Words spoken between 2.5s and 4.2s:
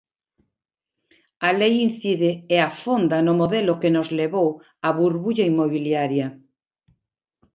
e afonda no modelo que nos